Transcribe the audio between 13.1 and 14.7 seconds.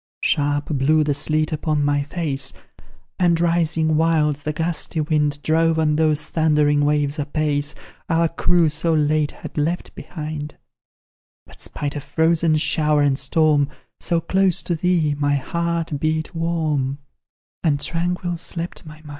storm, So close